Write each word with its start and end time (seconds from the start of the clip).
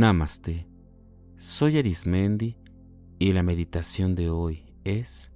Namaste. 0.00 0.66
Soy 1.36 1.76
Arismendi 1.76 2.56
y 3.18 3.34
la 3.34 3.42
meditación 3.42 4.14
de 4.14 4.30
hoy 4.30 4.72
es 4.82 5.30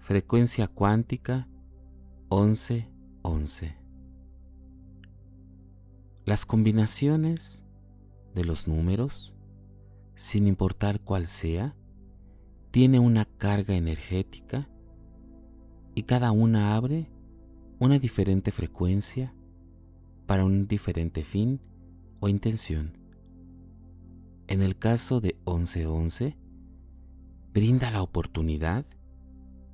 frecuencia 0.00 0.66
cuántica 0.66 1.46
1111. 2.28 3.78
Las 6.24 6.46
combinaciones 6.46 7.64
de 8.34 8.44
los 8.44 8.66
números, 8.66 9.36
sin 10.16 10.48
importar 10.48 10.98
cuál 10.98 11.28
sea, 11.28 11.76
tiene 12.72 12.98
una 12.98 13.24
carga 13.24 13.76
energética 13.76 14.68
y 15.94 16.02
cada 16.02 16.32
una 16.32 16.74
abre 16.74 17.08
una 17.78 18.00
diferente 18.00 18.50
frecuencia 18.50 19.32
para 20.26 20.44
un 20.44 20.66
diferente 20.66 21.22
fin 21.22 21.60
o 22.18 22.28
intención. 22.28 22.95
En 24.48 24.62
el 24.62 24.76
caso 24.76 25.20
de 25.20 25.36
1111, 25.46 26.36
brinda 27.52 27.90
la 27.90 28.02
oportunidad 28.02 28.86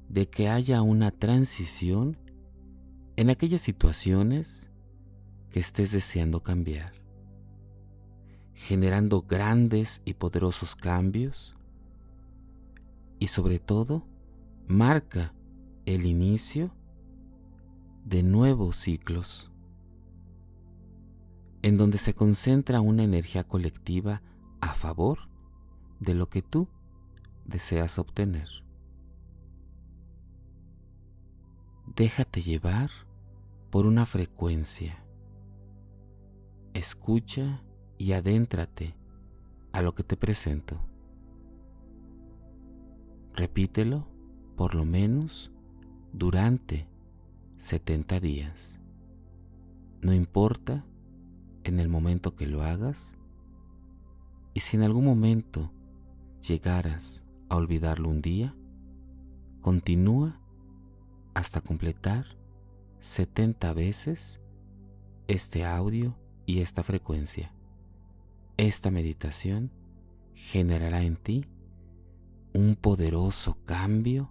de 0.09 0.29
que 0.29 0.49
haya 0.49 0.83
una 0.83 1.11
transición 1.11 2.17
en 3.17 3.29
aquellas 3.29 3.61
situaciones 3.61 4.71
que 5.51 5.61
estés 5.61 5.93
deseando 5.93 6.43
cambiar, 6.43 6.93
generando 8.55 9.23
grandes 9.23 10.01
y 10.07 10.15
poderosos 10.15 10.75
cambios 10.75 11.55
y 13.19 13.27
sobre 13.27 13.59
todo 13.59 14.07
marca 14.67 15.35
el 15.85 16.07
inicio 16.07 16.75
de 18.05 18.23
nuevos 18.23 18.77
ciclos 18.77 19.51
en 21.63 21.77
donde 21.77 21.99
se 21.99 22.15
concentra 22.15 22.81
una 22.81 23.05
energía 23.05 23.45
colectiva 23.45 24.23
a 24.63 24.75
favor 24.75 25.29
de 25.99 26.15
lo 26.15 26.29
que 26.29 26.41
tú 26.41 26.69
deseas 27.45 27.99
obtener. 27.99 28.49
Déjate 31.97 32.41
llevar 32.41 32.89
por 33.71 33.87
una 33.87 34.07
frecuencia. 34.07 35.05
Escucha 36.75 37.65
y 37.99 38.13
adéntrate 38.13 38.95
a 39.73 39.83
lo 39.83 39.97
que 39.97 40.05
te 40.05 40.17
presento. 40.17 40.81
Repítelo 43.35 44.07
por 44.57 44.77
lo 44.77 44.85
menos 44.85 45.51
durante 46.13 46.89
70 47.59 48.21
días. 48.21 48.81
No 50.03 50.15
importa 50.15 50.87
en 51.65 51.81
el 51.81 51.89
momento 51.89 52.37
que 52.37 52.47
lo 52.47 52.63
hagas, 52.63 53.19
y 54.55 54.61
si 54.61 54.77
en 54.77 54.83
algún 54.83 55.05
momento 55.05 55.73
llegaras 56.47 57.25
a 57.49 57.57
olvidarlo 57.57 58.09
un 58.09 58.23
día, 58.23 58.55
continúa 59.61 60.41
hasta 61.35 61.61
completar 61.61 62.27
70 63.01 63.73
veces 63.73 64.41
este 65.29 65.65
audio 65.65 66.17
y 66.47 66.61
esta 66.61 66.83
frecuencia. 66.83 67.55
Esta 68.57 68.91
meditación 68.91 69.73
generará 70.35 71.03
en 71.03 71.17
ti 71.17 71.47
un 72.53 72.77
poderoso 72.77 73.57
cambio 73.65 74.31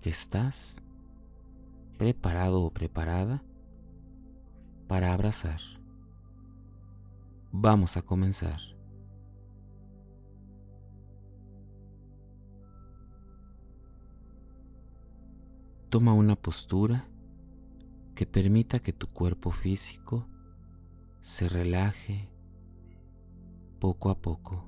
que 0.00 0.10
estás 0.10 0.82
preparado 1.98 2.62
o 2.62 2.70
preparada 2.70 3.44
para 4.88 5.12
abrazar. 5.12 5.60
Vamos 7.52 7.96
a 7.96 8.02
comenzar. 8.02 8.71
Toma 15.92 16.14
una 16.14 16.36
postura 16.36 17.06
que 18.14 18.24
permita 18.24 18.78
que 18.78 18.94
tu 18.94 19.08
cuerpo 19.08 19.50
físico 19.50 20.26
se 21.20 21.50
relaje 21.50 22.30
poco 23.78 24.08
a 24.08 24.14
poco. 24.14 24.64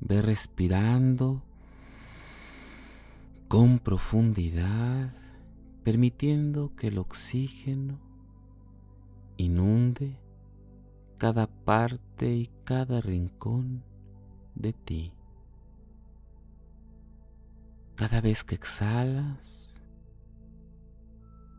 Ve 0.00 0.22
respirando 0.22 1.40
con 3.46 3.78
profundidad, 3.78 5.14
permitiendo 5.84 6.74
que 6.74 6.88
el 6.88 6.98
oxígeno 6.98 8.00
inunde 9.36 10.18
cada 11.18 11.46
parte 11.46 12.34
y 12.34 12.50
cada 12.64 13.00
rincón 13.00 13.84
de 14.56 14.72
ti. 14.72 15.12
Cada 18.02 18.20
vez 18.20 18.42
que 18.42 18.56
exhalas, 18.56 19.80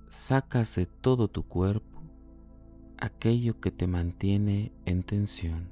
sacas 0.09 0.75
de 0.75 0.85
todo 0.85 1.29
tu 1.29 1.43
cuerpo 1.47 2.01
aquello 2.97 3.61
que 3.61 3.71
te 3.71 3.87
mantiene 3.87 4.73
en 4.83 5.03
tensión. 5.03 5.69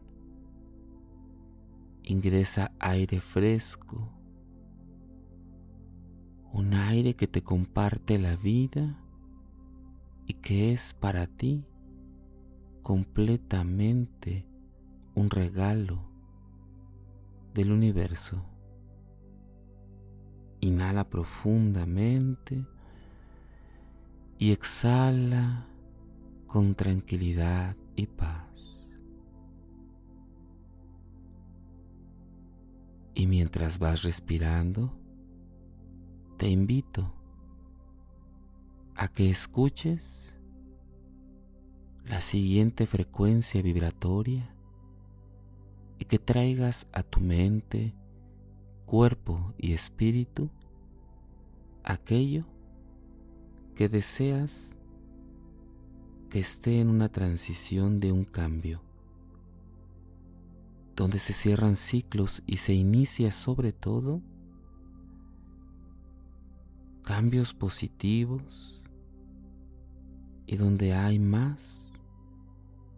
Ingresa 2.04 2.72
aire 2.80 3.20
fresco, 3.20 4.14
un 6.54 6.74
aire 6.74 7.18
que 7.18 7.28
te 7.28 7.44
comparte 7.44 8.18
la 8.18 8.38
vida 8.38 8.98
y 10.26 10.36
que 10.36 10.72
es 10.72 10.94
para 10.94 11.28
ti 11.28 11.66
completamente 12.82 14.48
un 15.16 15.32
regalo 15.32 16.02
del 17.54 17.74
universo. 17.74 18.51
Inhala 20.62 21.10
profundamente 21.10 22.66
y 24.38 24.52
exhala 24.52 25.68
con 26.48 26.76
tranquilidad 26.76 27.76
y 27.96 28.08
paz. 28.08 29.00
Y 33.14 33.28
mientras 33.28 33.78
vas 33.78 34.04
respirando, 34.04 34.98
te 36.38 36.50
invito 36.50 37.14
a 38.96 39.08
que 39.08 39.30
escuches 39.30 40.40
la 42.06 42.22
siguiente 42.22 42.86
frecuencia 42.86 43.62
vibratoria 43.62 44.54
y 46.00 46.06
que 46.06 46.20
traigas 46.20 46.88
a 46.94 47.04
tu 47.04 47.20
mente, 47.20 47.94
cuerpo 48.92 49.54
y 49.58 49.72
espíritu 49.72 50.50
aquello 51.82 52.44
que 53.74 53.88
deseas 53.88 54.76
que 56.30 56.42
esté 56.42 56.82
en 56.82 56.90
una 56.90 57.08
transición 57.08 58.02
de 58.02 58.12
un 58.12 58.26
cambio, 58.26 58.82
donde 60.94 61.20
se 61.20 61.32
cierran 61.32 61.78
ciclos 61.78 62.44
y 62.46 62.58
se 62.58 62.74
inicia 62.74 63.32
sobre 63.32 63.72
todo 63.72 64.22
cambios 67.02 67.54
positivos 67.54 68.82
y 70.48 70.58
donde 70.58 70.96
hay 70.96 71.18
más 71.18 71.94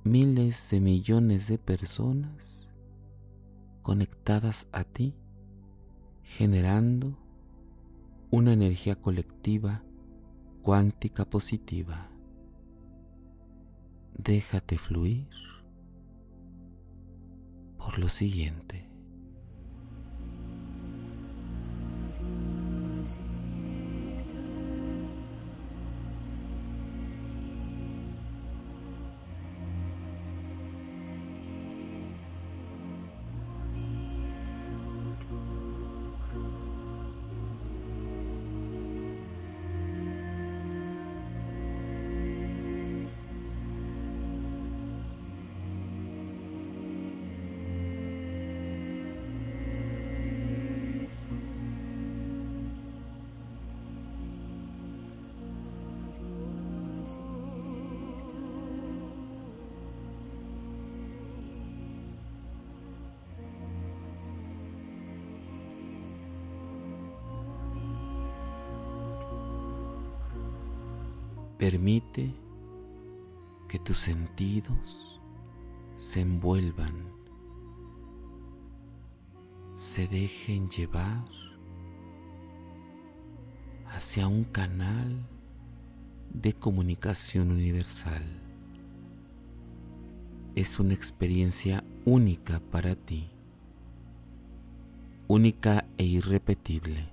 miles 0.04 0.72
de 0.72 0.80
millones 0.80 1.50
de 1.50 1.60
personas 1.60 2.68
conectadas 3.84 4.68
a 4.72 4.83
generando 6.24 7.18
una 8.32 8.54
energía 8.54 8.96
colectiva 8.96 9.84
cuántica 10.64 11.26
positiva. 11.26 12.10
Déjate 14.18 14.78
fluir 14.78 15.28
por 17.78 18.00
lo 18.00 18.10
siguiente. 18.10 18.93
Permite 71.64 72.30
que 73.70 73.80
tus 73.80 73.98
sentidos 73.98 75.22
se 75.96 76.20
envuelvan, 76.20 77.08
se 79.74 80.10
dejen 80.10 80.68
llevar 80.68 81.24
hacia 83.86 84.28
un 84.28 84.44
canal 84.44 85.26
de 86.34 86.52
comunicación 86.52 87.50
universal. 87.50 88.26
Es 90.56 90.82
una 90.82 90.94
experiencia 90.94 91.82
única 92.04 92.60
para 92.60 92.94
ti, 92.98 93.30
única 95.30 95.86
e 95.98 96.04
irrepetible. 96.04 97.13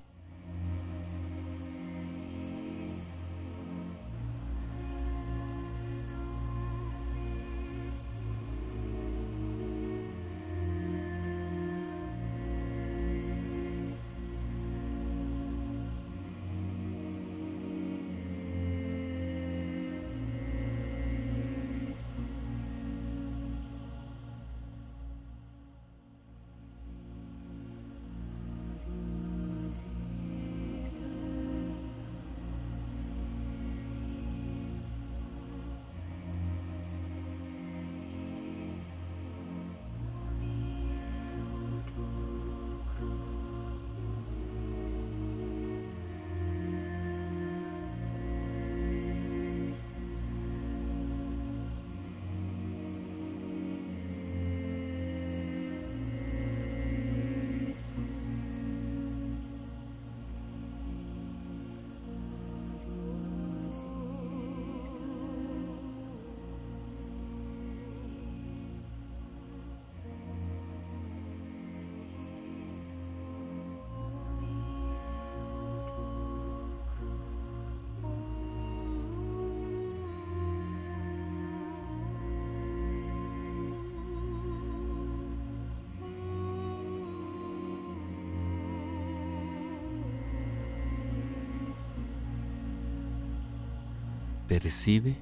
Percibe 94.50 95.14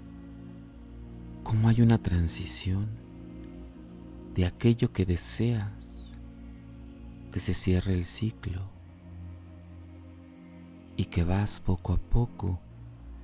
cómo 1.43 1.69
hay 1.69 1.83
una 1.83 1.99
transición 1.99 2.87
de 4.35 4.47
aquello 4.47 4.91
que 4.91 5.05
deseas 5.05 6.19
que 7.31 7.39
se 7.39 7.53
cierre 7.53 7.93
el 7.93 8.07
ciclo 8.07 8.63
y 10.97 11.05
que 11.05 11.25
vas 11.25 11.61
poco 11.61 11.93
a 11.93 11.99
poco 11.99 12.59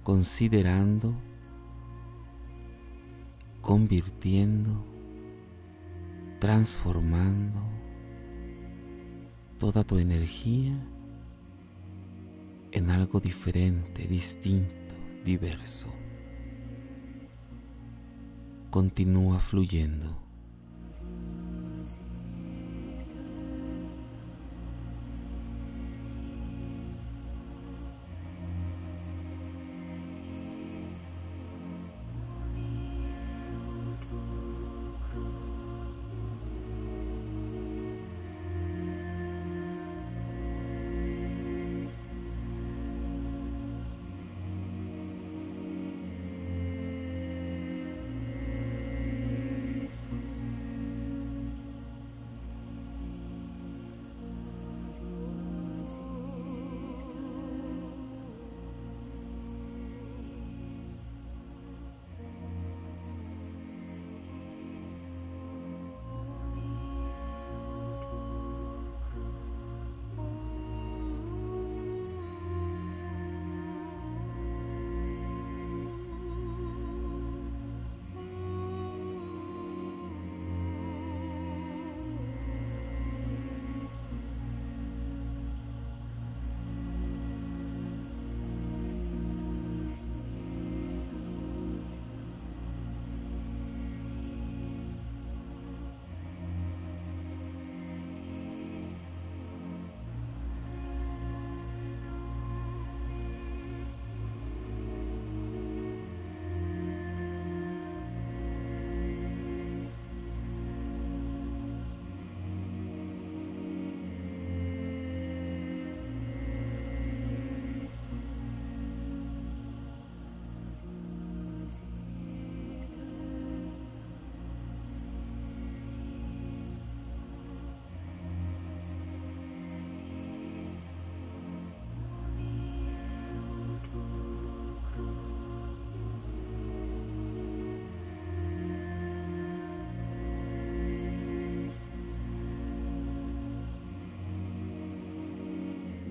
considerando, 0.03 1.15
convirtiendo, 3.63 4.85
transformando 6.39 7.63
toda 9.59 9.85
tu 9.85 9.97
energía 9.97 10.79
en 12.73 12.91
algo 12.91 13.21
diferente, 13.21 14.07
distinto 14.07 14.84
diverso. 15.25 15.89
Continúa 18.71 19.41
fluyendo. 19.41 20.24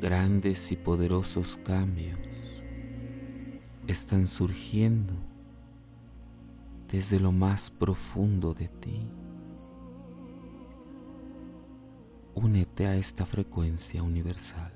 Grandes 0.04 0.74
y 0.74 0.76
poderosos 0.76 1.58
cambios 1.64 2.20
están 3.88 4.28
surgiendo 4.28 5.14
desde 6.92 7.22
lo 7.22 7.32
más 7.32 7.72
profundo 7.72 8.54
de 8.54 8.68
ti. 8.68 9.10
Únete 12.36 12.86
a 12.86 12.98
esta 12.98 13.26
frecuencia 13.26 14.04
universal. 14.04 14.74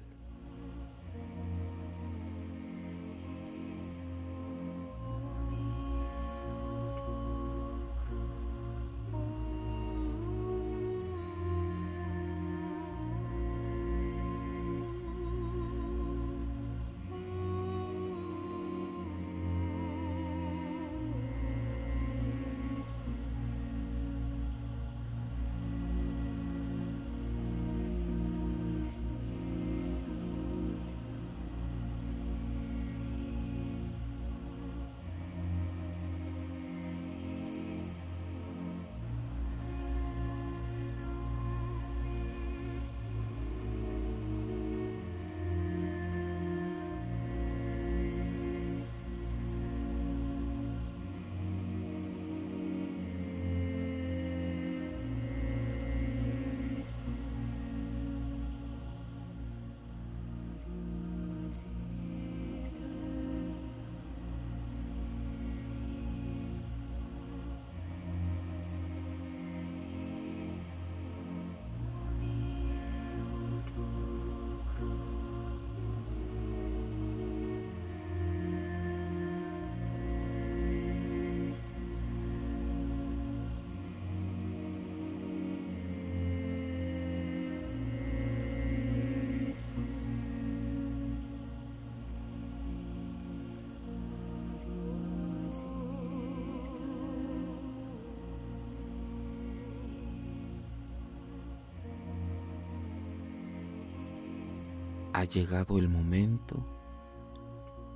Ha 105.17 105.23
llegado 105.23 105.79
el 105.79 105.89
momento 105.89 106.63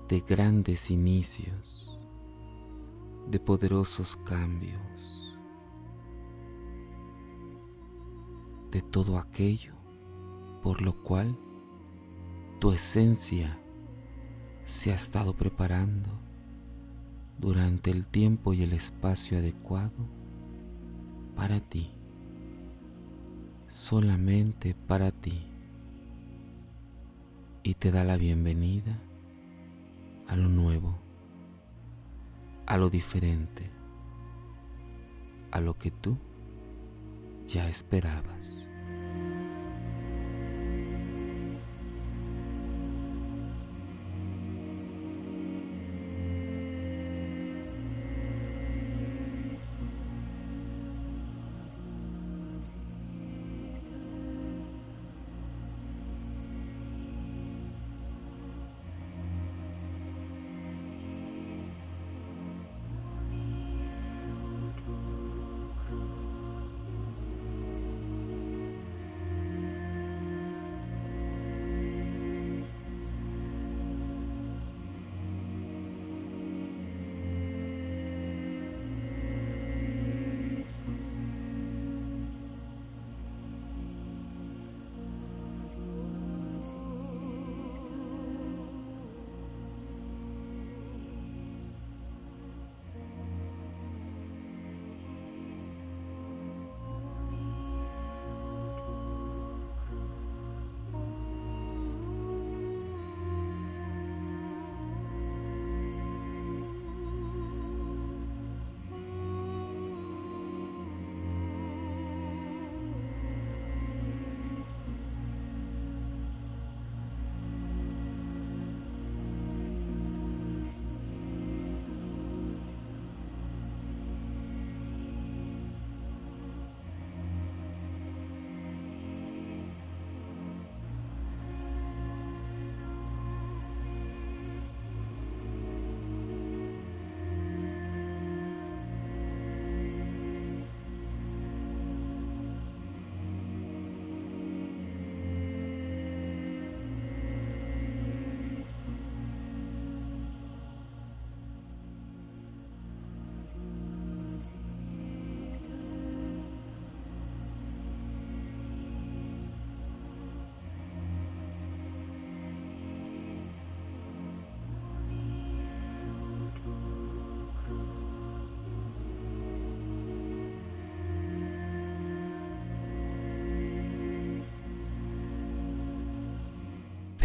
de 0.09 0.21
grandes 0.21 0.89
inicios, 0.89 1.95
de 3.29 3.39
poderosos 3.39 4.17
cambios, 4.17 5.37
de 8.71 8.81
todo 8.81 9.19
aquello 9.19 9.75
por 10.63 10.81
lo 10.81 10.93
cual 11.03 11.37
tu 12.59 12.71
esencia 12.71 13.55
se 14.63 14.91
ha 14.91 14.95
estado 14.95 15.35
preparando 15.35 16.09
durante 17.37 17.91
el 17.91 18.07
tiempo 18.07 18.53
y 18.53 18.63
el 18.63 18.73
espacio 18.73 19.37
adecuado 19.37 20.07
para 21.35 21.59
ti, 21.59 21.91
solamente 23.67 24.73
para 24.73 25.11
ti, 25.11 25.50
y 27.63 27.75
te 27.75 27.91
da 27.91 28.03
la 28.03 28.17
bienvenida 28.17 28.97
a 30.27 30.35
lo 30.35 30.49
nuevo, 30.49 30.97
a 32.65 32.77
lo 32.77 32.89
diferente, 32.89 33.69
a 35.51 35.61
lo 35.61 35.77
que 35.77 35.91
tú 35.91 36.17
ya 37.47 37.67
esperabas. 37.69 38.70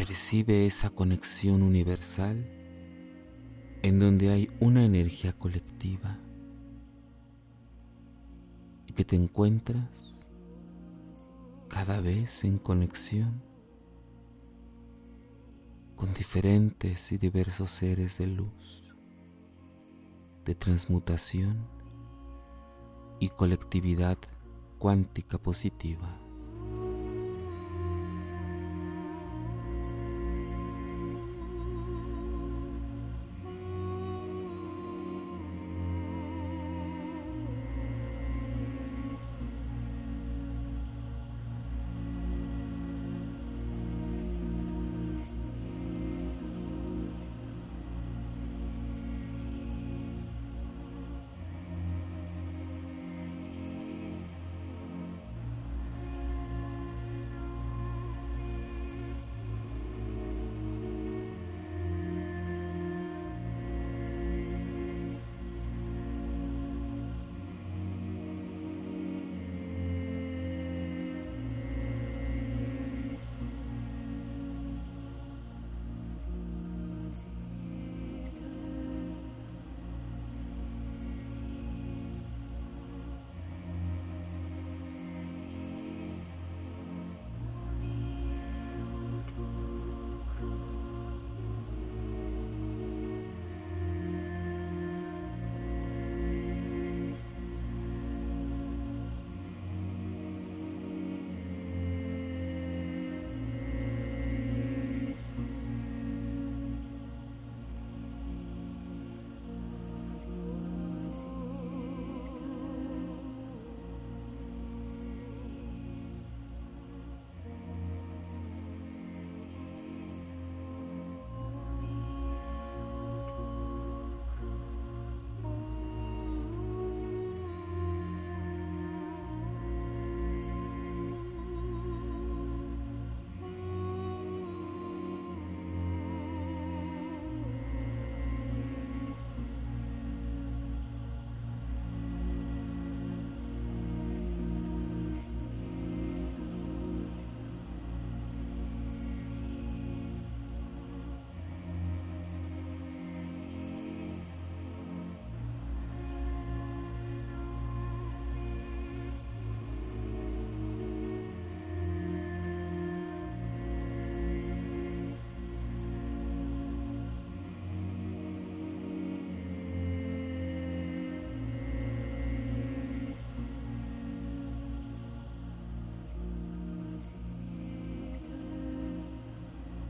Percibe 0.07 0.67
esa 0.67 0.91
conexión 0.91 1.63
universal 1.63 2.49
en 3.83 3.99
donde 3.99 4.31
hay 4.31 4.49
una 4.61 4.85
energía 4.85 5.33
colectiva 5.33 6.17
y 8.87 8.93
que 8.93 9.05
te 9.05 9.17
encuentras 9.17 10.29
cada 11.67 12.01
vez 12.01 12.45
en 12.45 12.59
conexión 12.59 13.43
con 15.97 16.15
diferentes 16.15 17.11
y 17.11 17.19
diversos 17.19 17.71
seres 17.71 18.19
de 18.19 18.29
luz, 18.29 18.85
de 20.45 20.55
transmutación 20.55 21.67
y 23.19 23.31
colectividad 23.31 24.19
cuántica 24.79 25.37
positiva. 25.37 26.26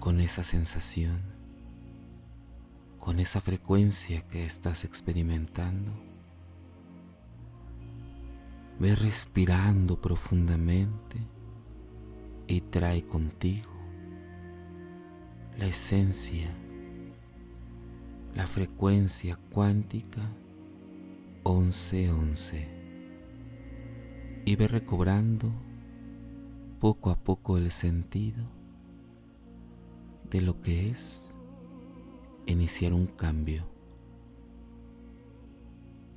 Con 0.06 0.20
esa 0.20 0.44
sensación, 0.44 1.20
con 3.00 3.18
esa 3.18 3.40
frecuencia 3.40 4.24
que 4.28 4.44
estás 4.44 4.84
experimentando. 4.84 5.90
Ve 8.78 8.94
respirando 8.94 10.00
profundamente 10.00 11.16
y 12.46 12.60
trae 12.60 13.04
contigo 13.04 13.72
la 15.58 15.66
esencia, 15.66 16.54
la 18.36 18.46
frecuencia 18.46 19.40
cuántica 19.50 20.22
1111 21.44 22.68
y 24.44 24.54
ve 24.54 24.68
recobrando 24.68 25.50
poco 26.78 27.10
a 27.10 27.18
poco 27.18 27.58
el 27.58 27.72
sentido 27.72 28.55
de 30.30 30.40
lo 30.40 30.60
que 30.60 30.90
es 30.90 31.36
iniciar 32.46 32.92
un 32.92 33.06
cambio. 33.06 33.64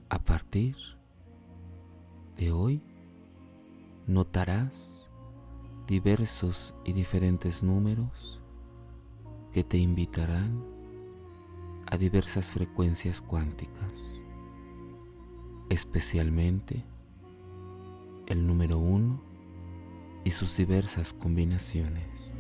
A 0.09 0.19
partir 0.19 0.75
de 2.35 2.51
hoy 2.51 2.81
notarás 4.07 5.09
diversos 5.87 6.75
y 6.85 6.93
diferentes 6.93 7.63
números 7.63 8.41
que 9.51 9.63
te 9.63 9.77
invitarán 9.77 10.63
a 11.87 11.97
diversas 11.97 12.51
frecuencias 12.51 13.21
cuánticas, 13.21 14.21
especialmente 15.69 16.83
el 18.27 18.45
número 18.45 18.77
uno 18.77 19.21
y 20.23 20.31
sus 20.31 20.55
diversas 20.57 21.13
combinaciones. 21.13 22.35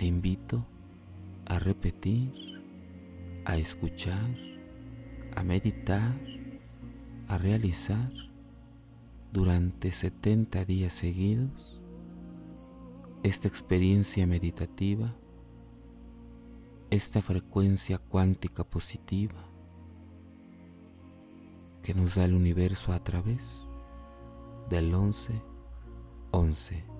Te 0.00 0.06
invito 0.06 0.64
a 1.44 1.58
repetir, 1.58 2.32
a 3.44 3.58
escuchar, 3.58 4.34
a 5.36 5.44
meditar, 5.44 6.18
a 7.28 7.36
realizar 7.36 8.10
durante 9.30 9.92
70 9.92 10.64
días 10.64 10.94
seguidos 10.94 11.82
esta 13.22 13.46
experiencia 13.46 14.26
meditativa, 14.26 15.14
esta 16.88 17.20
frecuencia 17.20 17.98
cuántica 17.98 18.64
positiva 18.64 19.44
que 21.82 21.92
nos 21.92 22.14
da 22.14 22.24
el 22.24 22.32
universo 22.32 22.94
a 22.94 23.04
través 23.04 23.68
del 24.70 24.94
11 24.94 25.42
11. 26.30 26.99